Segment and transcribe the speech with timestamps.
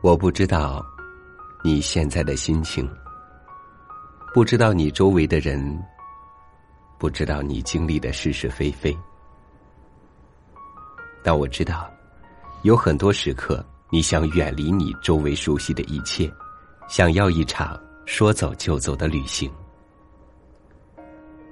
[0.00, 0.84] 我不知道
[1.64, 2.88] 你现在的心情，
[4.32, 5.84] 不知道你周围的人，
[6.98, 8.96] 不知道你经历的是是非非，
[11.20, 11.90] 但我知道，
[12.62, 16.32] 有很多时刻，你想远离你周围熟悉的一切，
[16.88, 19.50] 想要一场说走就走的旅行。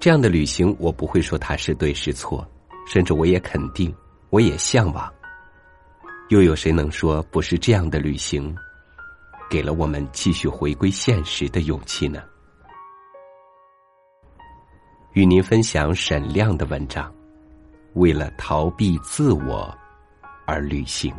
[0.00, 2.48] 这样的旅行，我不会说它是对是错，
[2.86, 3.94] 甚至我也肯定，
[4.30, 5.12] 我也向往。
[6.30, 8.54] 又有谁能说不是这样的旅行，
[9.50, 12.22] 给了我们继续回归现实的勇气呢？
[15.14, 17.12] 与您分享沈亮的文章：
[17.94, 19.76] 为了逃避自我
[20.46, 21.12] 而旅行。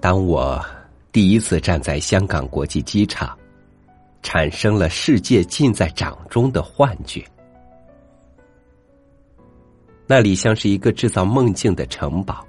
[0.00, 0.64] 当我
[1.10, 3.36] 第一次站在香港国际机场，
[4.22, 7.24] 产生了世界尽在掌中的幻觉。
[10.06, 12.46] 那里像是一个制造梦境的城堡，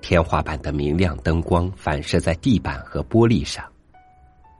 [0.00, 3.64] 天花板的明亮灯光反射在地板和玻璃上，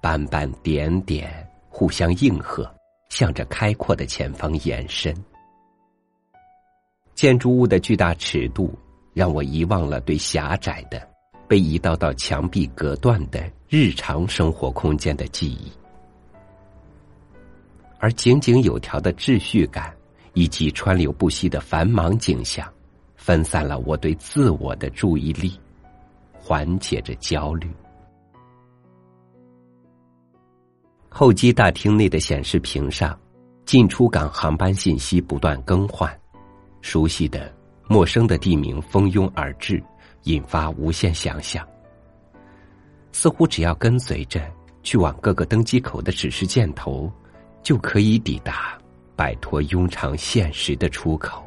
[0.01, 2.69] 斑斑点点互相应和，
[3.11, 5.15] 向着开阔的前方延伸。
[7.15, 8.77] 建筑物的巨大尺度
[9.13, 11.12] 让我遗忘了对狭窄的。
[11.53, 15.71] 被一道道墙壁隔断的日常生活空间的记忆，
[17.99, 19.95] 而井井有条的秩序感
[20.33, 22.67] 以及川流不息的繁忙景象，
[23.17, 25.61] 分散了我对自我的注意力，
[26.33, 27.71] 缓解着焦虑。
[31.11, 33.15] 候机大厅内的显示屏上，
[33.67, 36.19] 进出港航班信息不断更换，
[36.81, 37.55] 熟悉的、
[37.89, 39.85] 陌生的地名蜂拥而至。
[40.25, 41.67] 引发无限想象，
[43.13, 44.41] 似乎只要跟随着
[44.83, 47.11] 去往各个登机口的指示箭头，
[47.63, 48.79] 就可以抵达
[49.17, 51.47] 摆脱庸常现实的出口。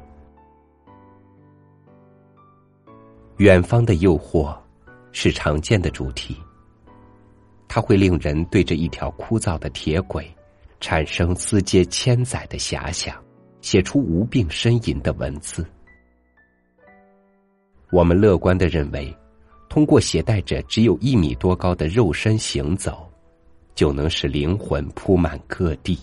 [3.38, 4.56] 远方的诱惑
[5.12, 6.38] 是常见的主题，
[7.68, 10.26] 它会令人对着一条枯燥的铁轨
[10.80, 13.16] 产生丝接千载的遐想，
[13.60, 15.66] 写出无病呻吟的文字。
[17.92, 19.16] 我们乐观的认为，
[19.70, 23.10] 通过携带着只有一米多高的肉身行走，
[23.74, 25.98] 就能使灵魂铺满各地。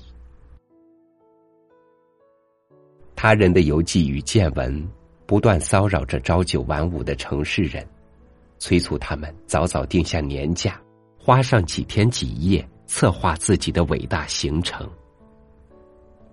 [3.14, 4.88] 他人的游记与见闻，
[5.26, 7.86] 不断骚扰着朝九晚五的城市人，
[8.58, 10.80] 催促他们早早定下年假，
[11.18, 14.88] 花上几天几夜策划自己的伟大行程。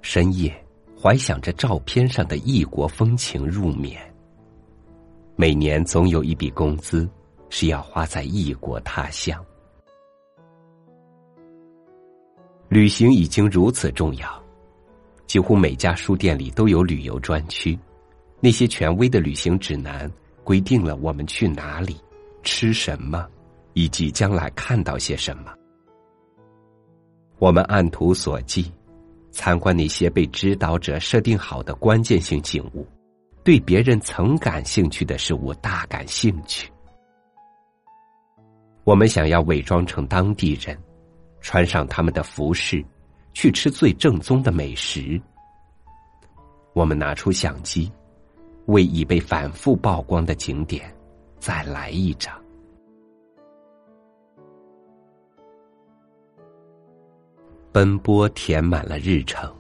[0.02, 0.52] 深夜，
[1.00, 4.02] 怀想着照片上的异国风情入眠。
[5.42, 7.10] 每年总有一笔工资
[7.50, 9.42] 是要花在异国他乡。
[12.68, 14.44] 旅行已经如此重要，
[15.28, 17.80] 几乎每家书店里都有旅游专区。
[18.42, 20.12] 那些权威的旅行指南
[20.44, 21.96] 规定了我们去哪里、
[22.44, 23.26] 吃什么，
[23.72, 25.54] 以及将来看到些什么。
[27.38, 28.70] 我们按图索骥，
[29.32, 32.86] 参观那些被指导者设定好的关键性景物。
[33.50, 36.72] 对别人曾感兴趣的事物大感兴趣。
[38.84, 40.78] 我们想要伪装成当地人，
[41.42, 42.86] 穿上他们的服饰，
[43.34, 45.20] 去吃最正宗的美食。
[46.74, 47.92] 我们拿出相机，
[48.68, 50.96] 为已被反复曝光的景点
[51.40, 52.40] 再来一张。
[57.72, 59.52] 奔波填满了日程，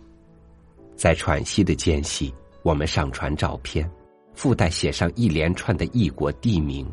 [0.95, 2.31] 在喘息的间隙。
[2.61, 3.89] 我们上传照片，
[4.33, 6.85] 附带写上一连串的异国地名，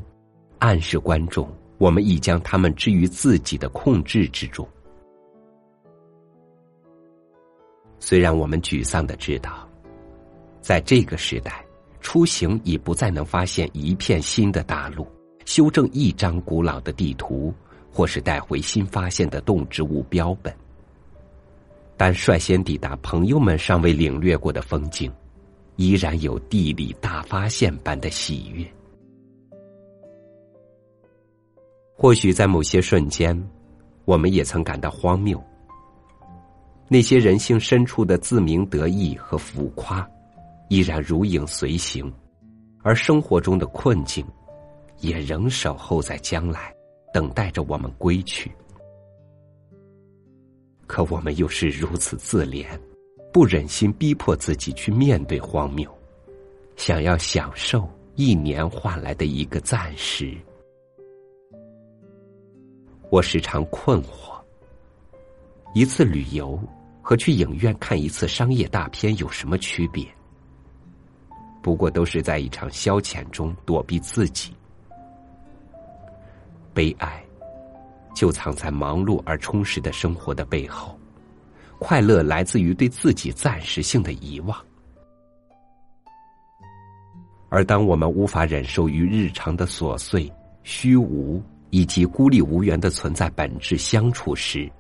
[0.59, 4.67] 暗示观众我们已将他们置于自己的控制之中。
[7.99, 9.69] 虽然我们沮丧的知道，
[10.61, 11.65] 在这个时代，
[12.01, 15.07] 出行已不再能发现一片新的大陆，
[15.45, 17.53] 修正一张古老的地图，
[17.91, 20.55] 或是带回新发现的动植物标本，
[21.97, 25.13] 但率先抵达朋友们尚未领略过的风景。
[25.77, 28.67] 依然有地理大发现般的喜悦。
[31.95, 33.35] 或许在某些瞬间，
[34.05, 35.43] 我们也曾感到荒谬。
[36.89, 40.09] 那些人性深处的自鸣得意和浮夸，
[40.69, 42.13] 依然如影随形，
[42.83, 44.25] 而生活中的困境，
[45.01, 46.73] 也仍守候在将来，
[47.13, 48.53] 等待着我们归去。
[50.87, 52.67] 可我们又是如此自怜。
[53.37, 55.87] 不忍心逼迫自己去面对荒谬，
[56.75, 60.35] 想要享受一年换来的一个暂时。
[63.11, 64.41] 我时常困惑：
[65.75, 66.59] 一次旅游
[67.03, 70.03] 和去影院看一次商业大片有什么区别？
[71.61, 74.55] 不过都是在一场消遣中躲避自己。
[76.73, 77.23] 悲哀，
[78.15, 80.96] 就藏在忙碌而充实的生活的背后；
[81.79, 84.59] 快乐来自于对自己暂时性的遗忘。
[87.49, 90.31] 而当我们无法忍受与日常的琐碎、
[90.65, 94.71] 虚无以及孤立无援的存在本质相处时，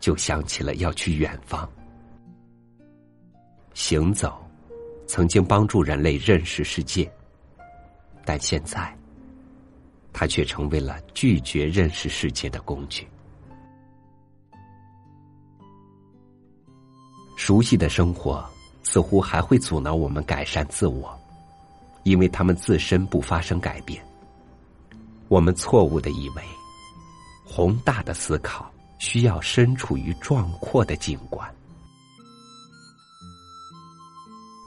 [0.00, 1.70] 就想起了要去远方。
[3.72, 4.44] 行走，
[5.06, 7.10] 曾经帮助人类认识世界，
[8.24, 8.94] 但现在，
[10.12, 13.06] 它却成为了拒绝认识世界的工具。
[17.44, 18.48] 熟悉的生活
[18.84, 21.12] 似乎还会阻挠我们改善自我。
[22.04, 24.00] 因为他们自身不发生改变，
[25.26, 26.42] 我们错误的以为，
[27.44, 31.52] 宏大的思考需要身处于壮阔的景观。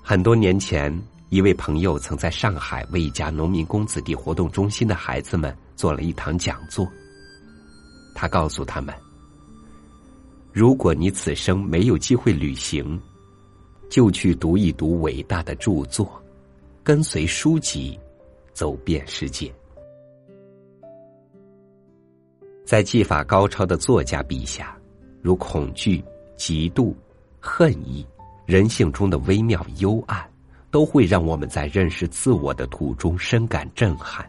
[0.04, 0.94] 很多年前，
[1.30, 6.86] 一位朋友曾在上海为一家农民工子弟活动中心的孩子们做了一堂讲座。
[8.13, 8.94] 他告诉他们
[10.56, 12.98] ：“如果你此生没有机会旅行，
[13.90, 16.10] 就去读一读伟大的著作。”
[16.81, 18.00] 跟随书籍，
[18.54, 19.54] 走遍世界。
[22.63, 24.78] 在技法高超的作家笔下，
[25.22, 26.02] 如恐惧、
[26.38, 26.94] 嫉妒、
[27.38, 28.07] 恨意、
[28.46, 30.25] 人性中的微妙幽暗，
[30.72, 34.25] 都会让我们在认识自我的途中深感震撼。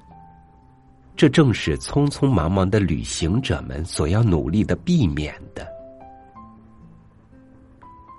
[1.15, 5.76] 这正是匆匆忙忙的旅行者们所要努力的避免的。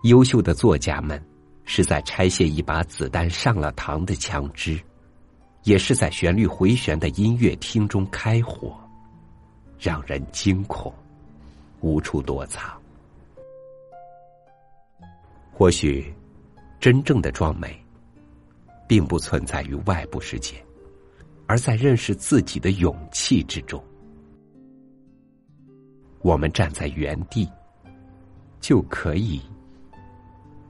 [0.08, 1.22] 优秀的作家们。
[1.70, 4.80] 是在拆卸一把子弹上了膛的枪支，
[5.64, 8.80] 也是在旋律回旋的音乐厅中开火，
[9.78, 10.94] 让人惊恐，
[11.82, 12.72] 无处躲藏。
[15.52, 16.10] 或许，
[16.80, 17.78] 真正的壮美，
[18.88, 20.56] 并不存在于外部世界，
[21.48, 23.84] 而在认识自己的勇气之中。
[26.22, 27.46] 我们站在原地，
[28.62, 29.42] 就可以。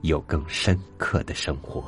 [0.02, 1.84] 有更深刻的生活。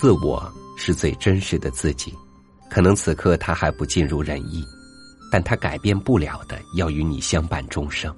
[0.00, 0.40] 自我
[0.76, 2.14] 是最真实的自己，
[2.70, 4.64] 可能此刻他还不尽如人意。
[5.30, 8.14] 但他改变不了的，要与你相伴终生。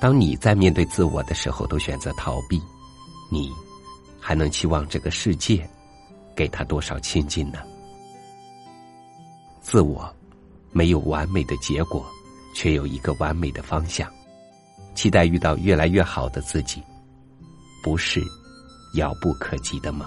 [0.00, 2.60] 当你在面对自我的时候，都选择逃避，
[3.30, 3.52] 你
[4.18, 5.68] 还能期望这个世界
[6.34, 7.58] 给他多少亲近呢？
[9.60, 10.10] 自我
[10.72, 12.04] 没有完美的结果，
[12.54, 14.10] 却有一个完美的方向。
[14.94, 16.82] 期待遇到越来越好的自己，
[17.82, 18.22] 不是
[18.94, 20.06] 遥不可及的梦。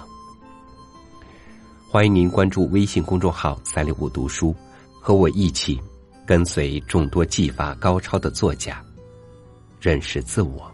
[1.88, 4.54] 欢迎您关注微信公众号“三六五读书”。
[5.06, 5.78] 和我一起，
[6.24, 8.82] 跟随众多技法高超的作家，
[9.78, 10.72] 认识自我，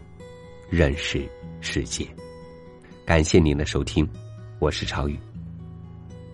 [0.69, 1.29] 认识
[1.59, 2.07] 世界。
[3.05, 4.07] 感谢您的收听，
[4.57, 5.19] 我是超宇，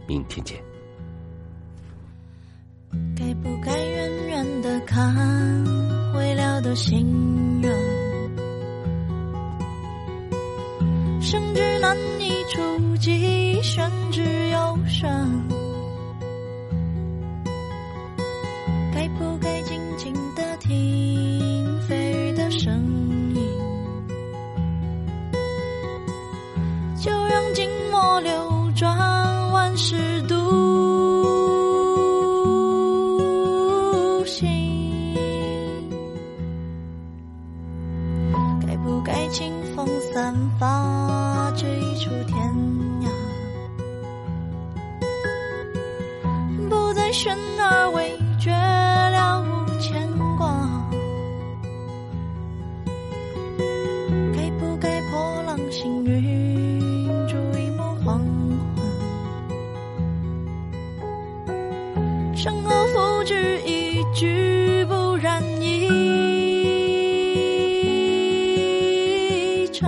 [0.06, 0.64] 明天见。
[3.16, 5.66] 该不该远远的看，
[6.14, 7.76] 会了的心软，
[11.20, 13.60] 生之难以触及，
[28.20, 28.32] 流
[28.76, 28.96] 转
[29.52, 30.36] 万事，独
[34.26, 34.48] 行。
[38.66, 42.38] 该不该清风散发，这一处天
[43.02, 43.10] 涯？
[46.70, 50.07] 不再悬而未决，了无牵挂。
[65.20, 65.88] 然一
[69.74, 69.88] 场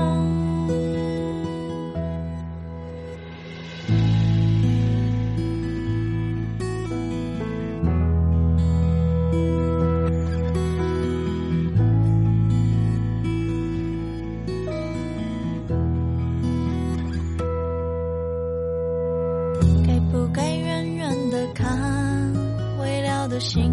[19.85, 22.33] 该不该远远的看，
[22.79, 23.71] 未了的心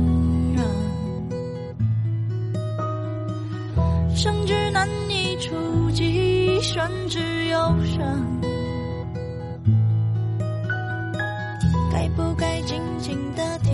[0.54, 0.95] 愿。
[4.26, 8.26] 生之难以触及，宣之忧伤。
[11.92, 13.65] 该不该静静的？